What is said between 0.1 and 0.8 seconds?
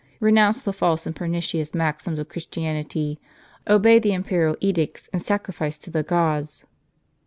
Renounce the